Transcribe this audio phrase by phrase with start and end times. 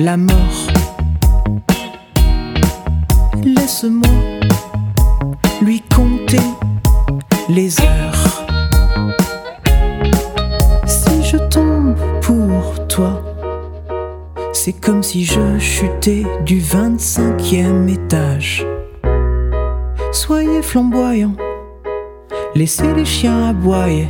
[0.00, 0.66] la mort.
[3.44, 4.08] Laisse-moi
[5.60, 6.40] lui compter
[7.50, 8.46] les heures.
[10.86, 13.20] Si je tombe pour toi,
[14.54, 18.66] c'est comme si je chutais du 25e étage.
[20.12, 21.36] Soyez flamboyant,
[22.54, 24.08] laissez les chiens aboyer.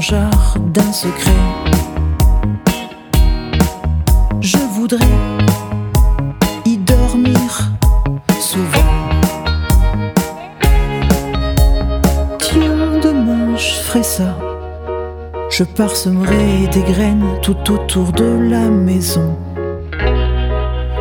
[0.00, 1.30] Jardin secret,
[4.40, 4.98] je voudrais
[6.64, 7.70] y dormir
[8.40, 8.94] souvent.
[12.38, 14.38] Tiens, demain je ferai ça.
[15.50, 19.36] Je parsemerai des graines tout autour de la maison.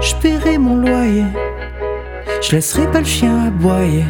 [0.00, 1.26] Je paierai mon loyer.
[2.42, 4.04] Je laisserai pas le chien aboyer.